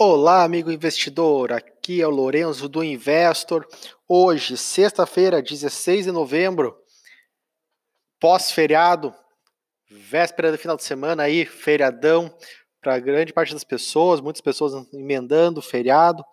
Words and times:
Olá, 0.00 0.44
amigo 0.44 0.70
investidor. 0.70 1.50
Aqui 1.52 2.00
é 2.00 2.06
o 2.06 2.10
Lorenzo 2.10 2.68
do 2.68 2.84
Investor. 2.84 3.66
Hoje, 4.06 4.56
sexta-feira, 4.56 5.42
16 5.42 6.04
de 6.04 6.12
novembro, 6.12 6.78
pós-feriado, 8.20 9.12
véspera 9.90 10.52
do 10.52 10.56
final 10.56 10.76
de 10.76 10.84
semana 10.84 11.24
aí, 11.24 11.44
feriadão 11.44 12.32
para 12.80 13.00
grande 13.00 13.32
parte 13.32 13.52
das 13.52 13.64
pessoas, 13.64 14.20
muitas 14.20 14.40
pessoas 14.40 14.86
emendando 14.92 15.60
feriado. 15.60 16.24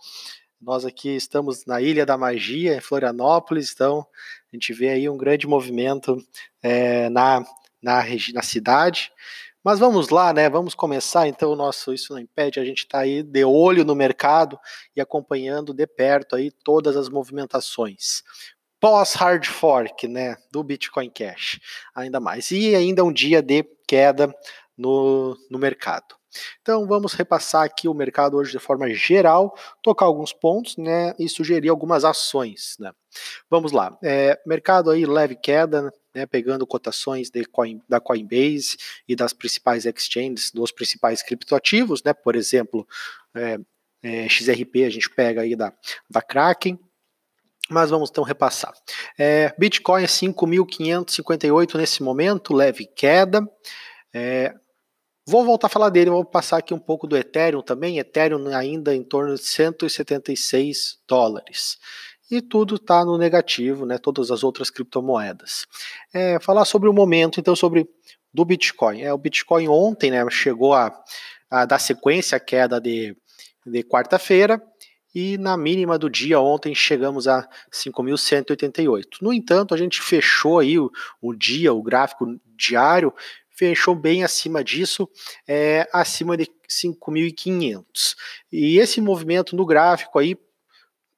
Nós 0.61 0.86
aqui 0.86 1.16
estamos 1.16 1.66
na 1.66 1.82
Ilha 1.82 2.05
da 2.05 2.20
Magia, 2.20 2.75
em 2.75 2.82
Florianópolis, 2.82 3.71
então 3.73 4.05
a 4.54 4.55
gente 4.55 4.73
vê 4.73 4.89
aí 4.89 5.09
um 5.09 5.18
grande 5.18 5.47
movimento 5.47 6.23
é, 6.61 7.09
na, 7.09 7.43
na, 7.82 8.04
na 8.32 8.43
cidade. 8.43 9.11
Mas 9.66 9.79
vamos 9.79 10.09
lá, 10.09 10.32
né? 10.32 10.47
Vamos 10.47 10.75
começar 10.75 11.27
então 11.27 11.52
o 11.52 11.55
nosso 11.55 11.91
Isso 11.91 12.13
Não 12.13 12.20
Impede. 12.20 12.59
A 12.59 12.63
gente 12.63 12.84
está 12.84 13.00
aí 13.00 13.23
de 13.23 13.43
olho 13.43 13.84
no 13.84 13.95
mercado 13.95 14.59
e 14.95 15.02
acompanhando 15.02 15.73
de 15.73 15.88
perto 15.88 16.35
aí 16.35 16.52
todas 16.63 16.95
as 16.95 17.09
movimentações. 17.09 18.21
Pós-hard 18.80 19.43
fork, 19.48 20.07
né? 20.07 20.38
Do 20.52 20.63
Bitcoin 20.63 21.09
Cash, 21.09 21.59
ainda 21.95 22.20
mais. 22.20 22.52
E 22.52 22.76
ainda 22.76 23.04
um 23.04 23.12
dia 23.12 23.41
de 23.41 23.63
queda 23.88 24.31
no, 24.77 25.35
no 25.49 25.57
mercado. 25.57 26.16
Então 26.62 26.85
vamos 26.88 27.13
repassar 27.13 27.63
aqui 27.63 27.88
o 27.88 27.94
mercado 27.94 28.38
hoje 28.38 28.52
de 28.52 28.59
forma 28.59 28.89
geral, 28.93 29.55
tocar 29.81 30.05
alguns 30.05 30.34
pontos, 30.34 30.77
né, 30.77 31.13
e 31.20 31.27
sugerir 31.30 31.70
algumas 31.70 32.03
ações, 32.03 32.76
né. 32.80 32.91
Vamos 33.49 33.71
lá, 33.71 33.98
é, 34.03 34.40
mercado 34.45 34.90
aí 34.90 35.05
leve 35.05 35.35
queda, 35.35 35.93
né, 36.13 36.26
pegando 36.26 36.66
cotações 36.67 37.29
coin, 37.52 37.81
da 37.88 37.99
Coinbase 37.99 38.77
e 39.07 39.16
das 39.16 39.34
principais 39.34 39.85
exchanges, 39.85 40.52
dos 40.52 40.71
principais 40.71 41.21
criptoativos, 41.21 42.03
né, 42.03 42.13
por 42.13 42.35
exemplo, 42.35 42.88
é, 43.34 43.59
é, 44.04 44.29
XRP 44.29 44.84
a 44.85 44.90
gente 44.90 45.09
pega 45.09 45.41
aí 45.41 45.55
da, 45.55 45.73
da 46.09 46.21
Kraken, 46.21 46.79
mas 47.70 47.90
vamos 47.90 48.10
então 48.10 48.23
repassar. 48.23 48.73
É, 49.17 49.54
Bitcoin 49.57 50.04
é 50.04 50.07
5.558 50.07 51.76
nesse 51.76 52.04
momento, 52.04 52.54
leve 52.54 52.85
queda. 52.85 53.41
É, 54.13 54.54
vou 55.26 55.43
voltar 55.43 55.68
a 55.68 55.70
falar 55.70 55.90
dele, 55.90 56.09
vou 56.09 56.23
passar 56.23 56.57
aqui 56.57 56.73
um 56.73 56.79
pouco 56.79 57.07
do 57.07 57.18
Ethereum 57.18 57.62
também. 57.62 57.98
Ethereum 57.98 58.48
ainda 58.55 58.95
em 58.95 59.04
torno 59.04 59.35
de 59.35 59.41
176 59.41 60.99
dólares 61.07 61.77
e 62.29 62.41
tudo 62.41 62.76
está 62.76 63.05
no 63.05 63.17
negativo, 63.17 63.85
né? 63.85 63.98
Todas 63.98 64.31
as 64.31 64.44
outras 64.44 64.69
criptomoedas. 64.69 65.67
É, 66.13 66.40
falar 66.40 66.66
sobre 66.66 66.90
o 66.90 66.94
momento, 66.94 67.40
então, 67.40 67.56
sobre 67.56 67.88
do 68.34 68.44
Bitcoin. 68.44 69.01
É, 69.01 69.13
o 69.13 69.17
Bitcoin 69.17 69.67
ontem, 69.67 70.12
né, 70.12 70.25
chegou 70.29 70.73
a, 70.73 70.91
a 71.50 71.66
dar 71.66 71.79
sequência 71.79 72.35
à 72.35 72.39
queda 72.39 72.81
de, 72.81 73.16
de 73.66 73.84
quarta-feira 73.84 74.62
e 75.13 75.38
na 75.38 75.56
mínima 75.56 75.97
do 75.97 76.09
dia 76.09 76.41
ontem 76.41 76.75
chegamos 76.75 77.28
a 77.28 77.47
5.188. 77.72 79.06
No 79.22 79.31
entanto, 79.31 79.73
a 79.73 79.78
gente 79.78 80.01
fechou 80.01 80.59
aí 80.59 80.78
o, 80.78 80.91
o 81.22 81.34
dia, 81.34 81.73
o 81.73 81.81
gráfico 81.81 82.38
diário 82.57 83.13
fechou 83.56 83.95
bem 83.95 84.23
acima 84.23 84.63
disso, 84.63 85.09
é, 85.47 85.88
acima 85.94 86.35
de 86.35 86.47
5.500. 86.69 87.84
E 88.51 88.78
esse 88.78 89.00
movimento 89.00 89.56
no 89.56 89.66
gráfico 89.66 90.19
aí 90.19 90.38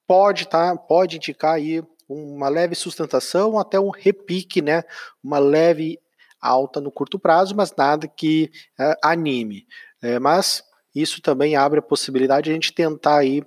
pode, 0.07 0.47
tá, 0.47 0.75
pode 0.75 1.17
indicar 1.17 1.55
aí 1.55 1.83
uma 2.07 2.47
leve 2.47 2.75
sustentação, 2.75 3.59
até 3.59 3.79
um 3.79 3.89
repique, 3.89 4.61
né? 4.61 4.83
Uma 5.21 5.39
leve 5.39 5.99
alta 6.39 6.79
no 6.79 6.91
curto 6.91 7.19
prazo, 7.19 7.55
mas 7.55 7.73
nada 7.75 8.07
que 8.07 8.49
é, 8.79 8.95
anime. 9.03 9.67
É, 10.01 10.19
mas 10.19 10.63
isso 10.95 11.21
também 11.21 11.55
abre 11.55 11.79
a 11.79 11.83
possibilidade 11.83 12.45
de 12.45 12.51
a 12.51 12.53
gente 12.53 12.73
tentar 12.73 13.17
aí 13.17 13.43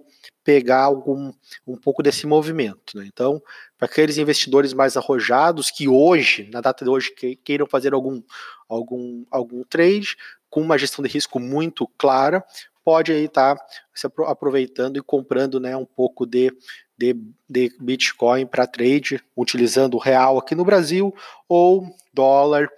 pegar 0.51 0.83
algum 0.83 1.33
um 1.65 1.77
pouco 1.77 2.03
desse 2.03 2.27
movimento. 2.27 2.99
Né? 2.99 3.05
Então, 3.07 3.41
para 3.79 3.87
aqueles 3.87 4.19
investidores 4.19 4.73
mais 4.73 4.97
arrojados 4.97 5.71
que 5.71 5.87
hoje, 5.87 6.51
na 6.53 6.61
data 6.61 6.85
de 6.85 6.91
hoje, 6.91 7.15
que, 7.15 7.37
queiram 7.37 7.69
fazer 7.69 7.95
algum, 7.95 8.21
algum, 8.69 9.25
algum 9.31 9.63
trade 9.63 10.17
com 10.51 10.61
uma 10.61 10.77
gestão 10.77 11.05
de 11.05 11.09
risco 11.09 11.39
muito 11.39 11.87
clara, 11.97 12.45
pode 12.85 13.13
aí 13.13 13.27
estar 13.27 13.55
tá 13.55 13.65
se 13.95 14.09
aproveitando 14.27 14.97
e 14.97 15.03
comprando 15.03 15.61
né, 15.61 15.77
um 15.77 15.85
pouco 15.85 16.27
de, 16.27 16.53
de, 16.99 17.15
de 17.49 17.73
Bitcoin 17.81 18.45
para 18.45 18.67
trade, 18.67 19.23
utilizando 19.37 19.95
o 19.95 20.01
real 20.01 20.37
aqui 20.37 20.57
no 20.57 20.65
Brasil 20.65 21.15
ou 21.49 21.87
dólar 22.13 22.69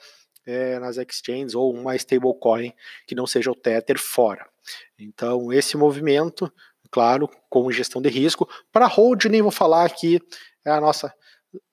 é, 0.45 0.79
nas 0.79 0.99
exchanges 0.99 1.55
ou 1.55 1.73
uma 1.73 1.97
stablecoin 1.97 2.75
que 3.07 3.15
não 3.15 3.27
seja 3.27 3.51
o 3.51 3.55
Tether 3.55 3.99
fora. 3.99 4.47
Então, 4.99 5.53
esse 5.53 5.75
movimento, 5.77 6.53
claro, 6.93 7.29
com 7.51 7.73
gestão 7.73 8.01
de 8.01 8.09
risco. 8.09 8.49
Para 8.71 8.87
hold, 8.87 9.25
nem 9.25 9.43
vou 9.43 9.51
falar 9.51 9.85
aqui, 9.85 10.21
é 10.65 10.71
a 10.71 10.81
nossa. 10.81 11.13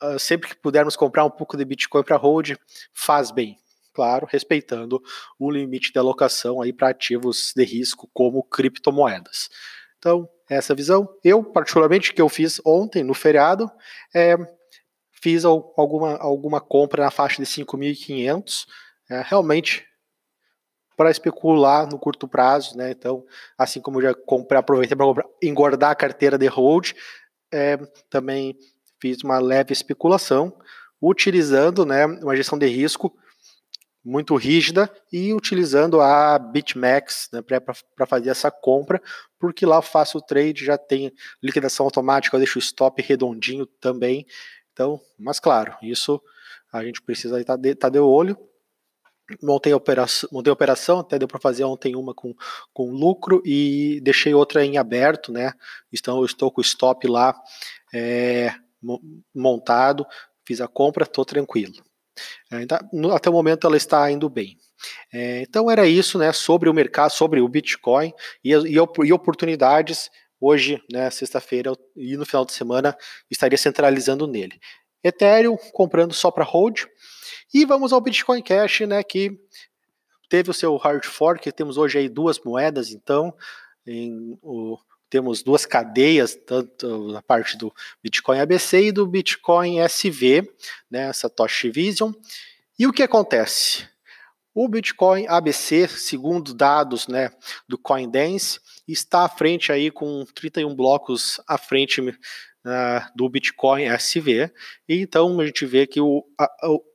Uh, 0.01 0.17
sempre 0.17 0.49
que 0.49 0.55
pudermos 0.55 0.95
comprar 0.95 1.23
um 1.23 1.29
pouco 1.29 1.55
de 1.55 1.63
Bitcoin 1.63 2.03
para 2.03 2.17
hold, 2.17 2.53
faz 2.93 3.29
bem 3.31 3.57
claro, 3.93 4.27
respeitando 4.29 5.01
o 5.37 5.51
limite 5.51 5.91
de 5.91 5.99
alocação 5.99 6.61
aí 6.61 6.71
para 6.71 6.89
ativos 6.89 7.51
de 7.53 7.65
risco 7.65 8.09
como 8.13 8.43
criptomoedas. 8.43 9.49
Então, 9.97 10.29
essa 10.49 10.73
visão. 10.73 11.07
Eu, 11.23 11.43
particularmente, 11.43 12.13
que 12.13 12.21
eu 12.21 12.29
fiz 12.29 12.61
ontem 12.65 13.03
no 13.03 13.13
feriado, 13.13 13.69
é, 14.15 14.37
fiz 15.11 15.43
alguma, 15.43 16.17
alguma 16.17 16.61
compra 16.61 17.03
na 17.03 17.11
faixa 17.11 17.41
de 17.41 17.45
5.500, 17.45 18.65
é, 19.09 19.21
realmente 19.25 19.85
para 20.99 21.09
especular 21.09 21.89
no 21.89 21.97
curto 21.97 22.27
prazo, 22.27 22.75
né? 22.75 22.91
Então, 22.91 23.25
assim 23.57 23.79
como 23.79 24.01
já 24.01 24.13
comprei, 24.13 24.59
aproveitei 24.59 24.97
para 24.97 25.23
engordar 25.41 25.91
a 25.91 25.95
carteira 25.95 26.37
de 26.37 26.45
hold, 26.45 26.91
é, 27.49 27.77
também 28.09 28.59
fiz 28.99 29.23
uma 29.23 29.39
leve 29.39 29.71
especulação, 29.71 30.53
utilizando, 31.01 31.85
né, 31.85 32.05
uma 32.05 32.35
gestão 32.35 32.59
de 32.59 32.65
risco 32.65 33.15
muito 34.03 34.35
rígida 34.35 34.93
e 35.09 35.33
utilizando 35.33 36.01
a 36.01 36.37
BitMEX 36.37 37.29
né, 37.31 37.41
para 37.41 38.05
fazer 38.05 38.31
essa 38.31 38.51
compra, 38.51 39.01
porque 39.39 39.65
lá 39.65 39.77
eu 39.77 39.81
faço 39.81 40.17
o 40.17 40.21
trade, 40.21 40.65
já 40.65 40.77
tem 40.77 41.13
liquidação 41.41 41.85
automática, 41.85 42.35
eu 42.35 42.41
deixo 42.41 42.59
o 42.59 42.61
stop 42.61 43.01
redondinho 43.01 43.65
também. 43.65 44.25
Então, 44.73 44.99
mas 45.17 45.39
claro, 45.39 45.77
isso 45.81 46.21
a 46.73 46.83
gente 46.83 47.01
precisa 47.01 47.39
estar 47.39 47.55
de, 47.55 47.73
tá 47.73 47.87
de 47.87 47.99
olho. 47.99 48.37
Montei 49.41 49.71
a 49.71 49.77
operação, 49.77 50.29
montei 50.31 50.51
operação, 50.51 50.99
até 50.99 51.19
deu 51.19 51.27
para 51.27 51.39
fazer 51.39 51.63
ontem 51.63 51.95
uma 51.95 52.13
com, 52.13 52.33
com 52.73 52.91
lucro 52.91 53.41
e 53.45 53.99
deixei 54.01 54.33
outra 54.33 54.65
em 54.65 54.77
aberto, 54.77 55.31
né? 55.31 55.53
Então 55.93 56.23
estou 56.25 56.51
com 56.51 56.61
o 56.61 56.63
stop 56.63 57.07
lá 57.07 57.35
é, 57.93 58.53
montado, 59.33 60.05
fiz 60.45 60.61
a 60.61 60.67
compra, 60.67 61.03
estou 61.03 61.25
tranquilo. 61.25 61.73
É, 62.51 62.65
até 63.13 63.29
o 63.29 63.33
momento 63.33 63.67
ela 63.67 63.77
está 63.77 64.09
indo 64.11 64.29
bem. 64.29 64.57
É, 65.13 65.41
então 65.41 65.69
era 65.69 65.85
isso, 65.85 66.17
né, 66.17 66.31
sobre 66.31 66.69
o 66.69 66.73
mercado, 66.73 67.11
sobre 67.11 67.41
o 67.41 67.47
Bitcoin 67.47 68.13
e, 68.43 68.53
e, 68.53 68.75
e 68.75 69.13
oportunidades. 69.13 70.09
Hoje, 70.39 70.81
né, 70.89 71.09
sexta-feira 71.09 71.73
e 71.95 72.15
no 72.15 72.25
final 72.25 72.45
de 72.45 72.53
semana, 72.53 72.95
estaria 73.29 73.57
centralizando 73.57 74.25
nele. 74.25 74.57
Ethereum 75.03 75.57
comprando 75.73 76.13
só 76.13 76.31
para 76.31 76.43
hold. 76.43 76.85
E 77.53 77.65
vamos 77.65 77.91
ao 77.91 78.01
Bitcoin 78.01 78.41
Cash, 78.41 78.81
né, 78.81 79.03
que 79.03 79.39
teve 80.29 80.51
o 80.51 80.53
seu 80.53 80.75
hard 80.77 81.05
fork. 81.05 81.51
Temos 81.51 81.77
hoje 81.77 81.97
aí 81.97 82.09
duas 82.09 82.39
moedas, 82.39 82.91
então, 82.91 83.33
em, 83.85 84.37
o, 84.41 84.77
temos 85.09 85.41
duas 85.41 85.65
cadeias, 85.65 86.35
tanto 86.35 87.11
na 87.11 87.21
parte 87.21 87.57
do 87.57 87.73
Bitcoin 88.03 88.39
ABC 88.39 88.87
e 88.87 88.91
do 88.91 89.07
Bitcoin 89.07 89.79
SV, 89.79 90.47
né, 90.89 91.11
Satoshi 91.11 91.71
Vision. 91.71 92.11
E 92.77 92.85
o 92.85 92.93
que 92.93 93.03
acontece? 93.03 93.87
O 94.53 94.67
Bitcoin 94.67 95.25
ABC, 95.27 95.87
segundo 95.87 96.53
dados 96.53 97.07
né, 97.07 97.31
do 97.67 97.77
CoinDance, 97.77 98.59
está 98.87 99.23
à 99.23 99.29
frente 99.29 99.71
aí 99.71 99.89
com 99.89 100.25
31 100.35 100.75
blocos 100.75 101.39
à 101.47 101.57
frente 101.57 102.01
uh, 102.65 103.11
do 103.15 103.29
Bitcoin 103.29 103.85
SV. 103.85 104.51
E 104.87 105.01
então 105.01 105.39
a 105.39 105.45
gente 105.45 105.65
vê 105.65 105.85
que 105.87 106.01
o, 106.01 106.25
a, 106.39 106.45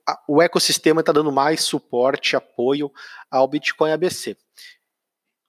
a, 0.06 0.18
o 0.28 0.42
ecossistema 0.42 1.00
está 1.00 1.12
dando 1.12 1.32
mais 1.32 1.62
suporte, 1.62 2.36
apoio 2.36 2.90
ao 3.30 3.48
Bitcoin 3.48 3.92
ABC. 3.92 4.36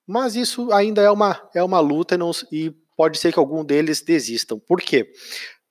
Mas 0.06 0.36
isso 0.36 0.72
ainda 0.72 1.02
é 1.02 1.10
uma, 1.10 1.48
é 1.54 1.62
uma 1.62 1.80
luta 1.80 2.14
e, 2.14 2.18
não, 2.18 2.30
e 2.52 2.70
pode 2.96 3.18
ser 3.18 3.32
que 3.32 3.38
algum 3.38 3.64
deles 3.64 4.00
desistam. 4.00 4.58
Por 4.58 4.80
quê? 4.80 5.12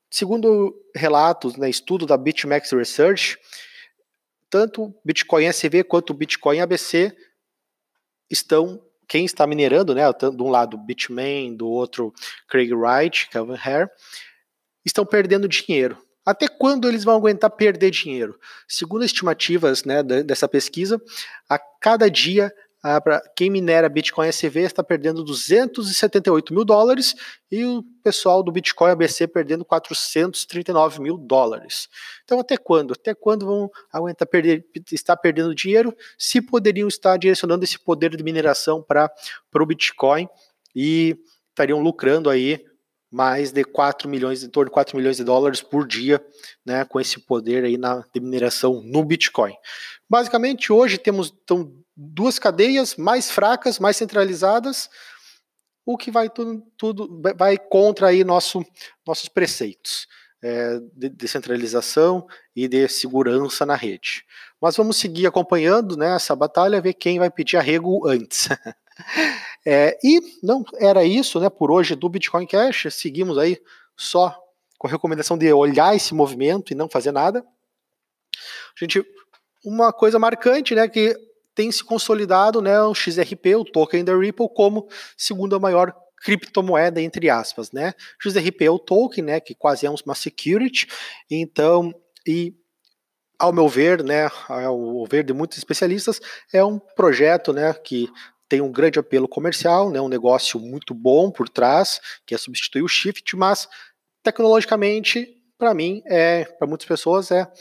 Segundo 0.09 0.75
relatos, 0.93 1.55
né, 1.55 1.69
estudo 1.69 2.05
da 2.05 2.17
BitMEX 2.17 2.71
Research, 2.71 3.37
tanto 4.49 4.93
Bitcoin 5.03 5.45
SV 5.45 5.83
quanto 5.83 6.13
Bitcoin 6.13 6.59
ABC 6.59 7.15
estão, 8.29 8.81
quem 9.07 9.25
está 9.25 9.45
minerando, 9.47 9.93
né, 9.93 10.03
de 10.11 10.41
um 10.41 10.49
lado 10.49 10.77
Bitmain, 10.77 11.55
do 11.55 11.67
outro 11.67 12.13
Craig 12.47 12.73
Wright, 12.73 13.29
Calvin 13.29 13.57
Hare, 13.57 13.89
estão 14.85 15.05
perdendo 15.05 15.47
dinheiro. 15.47 15.97
Até 16.25 16.47
quando 16.47 16.87
eles 16.87 17.03
vão 17.03 17.15
aguentar 17.15 17.51
perder 17.51 17.91
dinheiro? 17.91 18.39
Segundo 18.67 19.05
estimativas 19.05 19.83
né, 19.83 20.01
dessa 20.01 20.47
pesquisa, 20.47 20.99
a 21.47 21.59
cada 21.59 22.09
dia 22.09 22.51
para 23.03 23.19
quem 23.35 23.49
minera 23.49 23.89
Bitcoin 23.89 24.27
SV 24.27 24.61
está 24.61 24.83
perdendo 24.83 25.23
278 25.23 26.53
mil 26.53 26.63
dólares 26.63 27.15
e 27.51 27.65
o 27.65 27.83
pessoal 28.03 28.43
do 28.43 28.51
Bitcoin 28.51 28.91
ABC 28.91 29.27
perdendo 29.27 29.65
439 29.65 31.01
mil 31.01 31.17
dólares. 31.17 31.89
Então, 32.23 32.39
até 32.39 32.57
quando? 32.57 32.93
Até 32.93 33.15
quando 33.15 33.45
vão 33.47 33.71
aguentar 33.91 34.27
perder, 34.27 34.63
estar 34.91 35.17
perdendo 35.17 35.55
dinheiro 35.55 35.95
se 36.15 36.39
poderiam 36.39 36.87
estar 36.87 37.17
direcionando 37.17 37.63
esse 37.63 37.79
poder 37.79 38.15
de 38.15 38.23
mineração 38.23 38.83
para 38.83 39.11
o 39.55 39.65
Bitcoin 39.65 40.29
e 40.75 41.17
estariam 41.49 41.81
lucrando 41.81 42.29
aí 42.29 42.63
mais 43.15 43.53
de 43.53 43.63
4 43.63 44.09
milhões, 44.09 44.43
em 44.43 44.49
torno 44.49 44.69
de 44.69 44.73
4 44.73 44.97
milhões 44.97 45.15
de 45.15 45.23
dólares 45.23 45.61
por 45.61 45.87
dia, 45.87 46.21
né, 46.65 46.83
com 46.83 46.99
esse 46.99 47.17
poder 47.17 47.63
aí 47.63 47.77
na 47.77 48.03
mineração 48.13 48.81
no 48.83 49.05
Bitcoin. 49.05 49.53
Basicamente, 50.09 50.73
hoje 50.73 50.97
temos 50.97 51.33
então, 51.41 51.71
duas 51.95 52.37
cadeias 52.37 52.97
mais 52.97 53.31
fracas, 53.31 53.79
mais 53.79 53.95
centralizadas, 53.95 54.89
o 55.85 55.95
que 55.95 56.11
vai 56.11 56.29
tudo, 56.29 56.61
tudo 56.77 57.21
vai 57.37 57.57
contra 57.57 58.07
aí 58.07 58.21
nosso, 58.25 58.65
nossos 59.07 59.29
preceitos 59.29 60.07
é, 60.43 60.81
de 60.93 61.07
descentralização 61.07 62.27
e 62.53 62.67
de 62.67 62.85
segurança 62.89 63.65
na 63.65 63.75
rede. 63.75 64.25
Mas 64.61 64.75
vamos 64.75 64.97
seguir 64.97 65.25
acompanhando 65.25 65.95
né, 65.95 66.17
essa 66.17 66.35
batalha, 66.35 66.81
ver 66.81 66.95
quem 66.95 67.17
vai 67.17 67.31
pedir 67.31 67.55
arrego 67.55 68.05
antes. 68.05 68.49
É, 69.65 69.97
e 70.03 70.21
não 70.43 70.63
era 70.75 71.03
isso, 71.03 71.39
né? 71.39 71.49
Por 71.49 71.71
hoje 71.71 71.95
do 71.95 72.07
Bitcoin 72.07 72.45
Cash, 72.45 72.87
seguimos 72.91 73.37
aí 73.37 73.59
só 73.97 74.37
com 74.77 74.87
a 74.87 74.89
recomendação 74.91 75.37
de 75.37 75.51
olhar 75.51 75.95
esse 75.95 76.13
movimento 76.13 76.71
e 76.71 76.75
não 76.75 76.87
fazer 76.87 77.11
nada. 77.11 77.43
Gente, 78.77 79.03
uma 79.63 79.91
coisa 79.91 80.19
marcante, 80.19 80.75
né, 80.75 80.87
que 80.87 81.15
tem 81.55 81.71
se 81.71 81.83
consolidado, 81.83 82.61
né, 82.61 82.79
o 82.81 82.93
XRP, 82.93 83.55
o 83.55 83.65
token 83.65 84.03
da 84.03 84.15
Ripple, 84.15 84.49
como 84.53 84.87
segunda 85.17 85.57
maior 85.57 85.95
criptomoeda 86.21 87.01
entre 87.01 87.29
aspas, 87.29 87.71
né? 87.71 87.93
XRP 88.19 88.65
é 88.65 88.69
o 88.69 88.79
token, 88.79 89.23
né, 89.23 89.39
que 89.39 89.55
quase 89.55 89.85
é 89.85 89.89
uma 89.89 90.15
security. 90.15 90.87
Então, 91.29 91.93
e 92.27 92.53
ao 93.39 93.53
meu 93.53 93.67
ver, 93.67 94.03
né, 94.03 94.29
ao 94.47 95.05
ver 95.05 95.23
de 95.23 95.33
muitos 95.33 95.57
especialistas, 95.57 96.19
é 96.53 96.63
um 96.63 96.79
projeto, 96.79 97.53
né, 97.53 97.73
que 97.73 98.09
tem 98.47 98.61
um 98.61 98.71
grande 98.71 98.99
apelo 98.99 99.27
comercial, 99.27 99.89
né, 99.89 99.99
um 99.99 100.07
negócio 100.07 100.59
muito 100.59 100.93
bom 100.93 101.31
por 101.31 101.49
trás, 101.49 101.99
que 102.25 102.35
é 102.35 102.37
substituir 102.37 102.83
o 102.83 102.87
Shift, 102.87 103.35
mas 103.35 103.67
tecnologicamente, 104.23 105.27
para 105.57 105.73
mim, 105.73 106.01
é, 106.05 106.45
para 106.45 106.67
muitas 106.67 106.87
pessoas, 106.87 107.31
é 107.31 107.51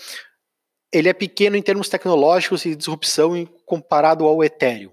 ele 0.92 1.08
é 1.08 1.12
pequeno 1.12 1.56
em 1.56 1.62
termos 1.62 1.88
tecnológicos 1.88 2.64
e 2.64 2.76
disrupção 2.76 3.44
comparado 3.66 4.24
ao 4.24 4.44
Ethereum, 4.44 4.92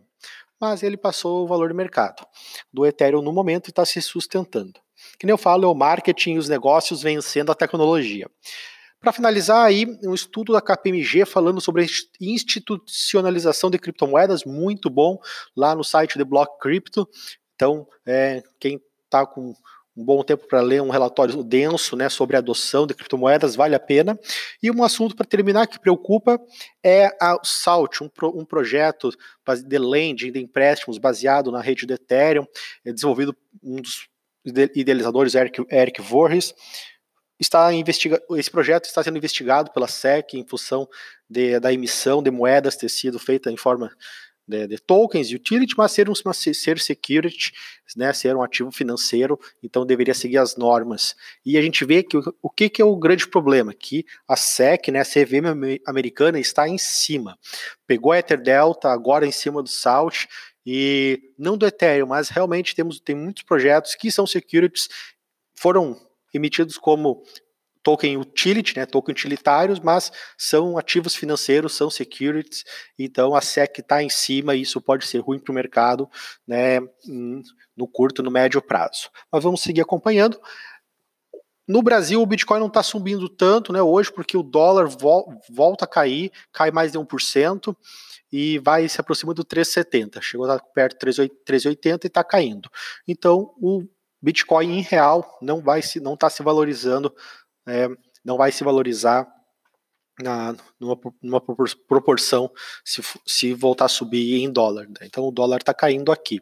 mas 0.59 0.81
ele 0.81 0.97
passou 0.97 1.43
o 1.43 1.47
valor 1.47 1.67
de 1.69 1.75
mercado 1.75 2.25
do 2.73 2.85
Ethereum 2.85 3.21
no 3.21 3.31
momento 3.31 3.67
e 3.67 3.69
está 3.69 3.85
se 3.85 4.01
sustentando. 4.01 4.79
Que 5.19 5.25
nem 5.25 5.31
eu 5.31 5.37
falo, 5.37 5.65
é 5.65 5.67
o 5.67 5.75
marketing 5.75 6.33
e 6.33 6.37
os 6.37 6.49
negócios 6.49 7.03
vencendo 7.03 7.51
a 7.51 7.55
tecnologia. 7.55 8.27
Para 9.01 9.11
finalizar 9.11 9.65
aí, 9.65 9.87
um 10.03 10.13
estudo 10.13 10.53
da 10.53 10.61
KPMG 10.61 11.25
falando 11.25 11.59
sobre 11.59 11.83
a 11.83 11.87
institucionalização 12.21 13.71
de 13.71 13.79
criptomoedas, 13.79 14.45
muito 14.45 14.91
bom, 14.91 15.17
lá 15.57 15.73
no 15.73 15.83
site 15.83 16.19
The 16.19 16.23
Block 16.23 16.59
Crypto. 16.59 17.09
Então, 17.55 17.87
é, 18.05 18.43
quem 18.59 18.79
está 19.05 19.25
com 19.25 19.55
um 19.97 20.05
bom 20.05 20.23
tempo 20.23 20.47
para 20.47 20.61
ler 20.61 20.83
um 20.83 20.91
relatório 20.91 21.43
denso 21.43 21.95
né, 21.95 22.09
sobre 22.09 22.35
a 22.35 22.39
adoção 22.39 22.85
de 22.85 22.93
criptomoedas, 22.93 23.55
vale 23.55 23.73
a 23.73 23.79
pena. 23.79 24.19
E 24.61 24.69
um 24.69 24.83
assunto 24.83 25.15
para 25.15 25.25
terminar 25.25 25.65
que 25.65 25.79
preocupa 25.79 26.39
é 26.83 27.07
a 27.19 27.39
Salt, 27.43 28.01
um, 28.01 28.07
pro, 28.07 28.29
um 28.37 28.45
projeto 28.45 29.09
de 29.65 29.77
lending, 29.79 30.31
de 30.31 30.39
empréstimos 30.39 30.99
baseado 30.99 31.51
na 31.51 31.59
rede 31.59 31.87
do 31.87 31.93
Ethereum, 31.93 32.45
é 32.85 32.93
desenvolvido 32.93 33.35
um 33.63 33.81
dos 33.81 34.07
idealizadores, 34.45 35.33
Eric, 35.33 35.65
Eric 35.69 36.01
Voorhees, 36.01 36.53
está 37.41 37.73
investiga 37.73 38.21
esse 38.31 38.49
projeto 38.49 38.85
está 38.85 39.03
sendo 39.03 39.17
investigado 39.17 39.71
pela 39.71 39.87
SEC 39.87 40.35
em 40.35 40.45
função 40.45 40.87
de, 41.29 41.59
da 41.59 41.73
emissão 41.73 42.21
de 42.21 42.29
moedas 42.29 42.77
ter 42.77 42.89
sido 42.89 43.17
feita 43.17 43.51
em 43.51 43.57
forma 43.57 43.91
de, 44.47 44.67
de 44.67 44.77
tokens, 44.77 45.31
utility, 45.31 45.75
mas 45.77 45.91
ser, 45.91 46.07
uma, 46.09 46.33
ser 46.33 46.79
security, 46.79 47.51
né, 47.95 48.11
ser 48.11 48.35
um 48.35 48.43
ativo 48.43 48.71
financeiro, 48.71 49.39
então 49.63 49.85
deveria 49.85 50.13
seguir 50.13 50.37
as 50.37 50.55
normas. 50.55 51.15
E 51.45 51.57
a 51.57 51.61
gente 51.61 51.85
vê 51.85 52.03
que 52.03 52.17
o, 52.17 52.23
o 52.41 52.49
que, 52.49 52.69
que 52.69 52.81
é 52.81 52.85
o 52.85 52.95
grande 52.97 53.27
problema, 53.27 53.73
que 53.73 54.05
a 54.27 54.35
SEC, 54.35 54.89
né, 54.91 54.99
a 54.99 55.05
CVM 55.05 55.79
americana 55.85 56.39
está 56.39 56.67
em 56.67 56.77
cima. 56.77 57.37
Pegou 57.87 58.11
a 58.11 58.19
Ether 58.19 58.41
Delta, 58.41 58.89
agora 58.89 59.25
em 59.25 59.31
cima 59.31 59.63
do 59.63 59.69
Salt, 59.69 60.25
e 60.65 61.33
não 61.37 61.57
do 61.57 61.65
Ethereum, 61.65 62.07
mas 62.07 62.29
realmente 62.29 62.75
temos 62.75 62.99
tem 62.99 63.15
muitos 63.15 63.43
projetos 63.43 63.95
que 63.95 64.11
são 64.11 64.27
securities, 64.27 64.87
foram 65.55 65.99
emitidos 66.33 66.77
como 66.77 67.23
token 67.83 68.17
utility, 68.17 68.77
né, 68.77 68.85
token 68.85 69.11
utilitários, 69.11 69.79
mas 69.79 70.11
são 70.37 70.77
ativos 70.77 71.15
financeiros, 71.15 71.75
são 71.75 71.89
securities, 71.89 72.63
então 72.97 73.35
a 73.35 73.41
SEC 73.41 73.79
está 73.79 74.03
em 74.03 74.09
cima 74.09 74.55
e 74.55 74.61
isso 74.61 74.79
pode 74.79 75.05
ser 75.05 75.19
ruim 75.19 75.39
para 75.39 75.51
o 75.51 75.55
mercado 75.55 76.09
né, 76.47 76.79
no 77.75 77.87
curto, 77.87 78.21
no 78.21 78.31
médio 78.31 78.61
prazo. 78.61 79.09
Mas 79.31 79.43
vamos 79.43 79.61
seguir 79.61 79.81
acompanhando. 79.81 80.39
No 81.67 81.81
Brasil, 81.81 82.21
o 82.21 82.25
Bitcoin 82.25 82.59
não 82.59 82.67
está 82.67 82.83
subindo 82.83 83.29
tanto 83.29 83.71
né, 83.71 83.81
hoje, 83.81 84.11
porque 84.11 84.35
o 84.35 84.43
dólar 84.43 84.87
vol 84.87 85.33
volta 85.49 85.85
a 85.85 85.87
cair, 85.87 86.31
cai 86.51 86.69
mais 86.69 86.91
de 86.91 86.99
1%, 86.99 87.75
e 88.31 88.59
vai 88.59 88.87
se 88.87 88.99
aproximando 88.99 89.43
do 89.43 89.45
3,70. 89.45 90.21
Chegou 90.21 90.47
perto 90.73 91.05
de 91.05 91.29
3,80 91.45 92.03
e 92.03 92.07
está 92.07 92.23
caindo. 92.23 92.69
Então, 93.07 93.53
o 93.61 93.85
Bitcoin 94.21 94.77
em 94.77 94.81
real 94.81 95.37
não 95.41 95.61
vai 95.61 95.81
se 95.81 95.99
não 95.99 96.13
está 96.13 96.29
se 96.29 96.43
valorizando, 96.43 97.13
é, 97.67 97.87
não 98.23 98.37
vai 98.37 98.51
se 98.51 98.63
valorizar 98.63 99.27
na, 100.21 100.55
numa, 100.79 100.99
numa 101.21 101.41
proporção 101.87 102.51
se, 102.85 103.01
se 103.25 103.53
voltar 103.53 103.85
a 103.85 103.89
subir 103.89 104.41
em 104.43 104.51
dólar. 104.51 104.87
Né? 104.87 105.05
Então 105.07 105.23
o 105.27 105.31
dólar 105.31 105.57
está 105.57 105.73
caindo 105.73 106.11
aqui. 106.11 106.39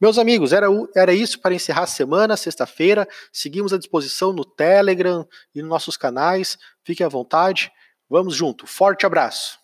Meus 0.00 0.18
amigos, 0.18 0.52
era, 0.52 0.68
era 0.94 1.12
isso 1.12 1.40
para 1.40 1.54
encerrar 1.54 1.82
a 1.82 1.86
semana, 1.86 2.36
sexta-feira. 2.36 3.08
Seguimos 3.32 3.72
à 3.72 3.78
disposição 3.78 4.32
no 4.32 4.44
Telegram 4.44 5.26
e 5.54 5.60
nos 5.60 5.68
nossos 5.68 5.96
canais. 5.96 6.56
Fiquem 6.84 7.04
à 7.04 7.08
vontade. 7.08 7.72
Vamos 8.08 8.34
junto. 8.34 8.66
Forte 8.66 9.04
abraço. 9.04 9.58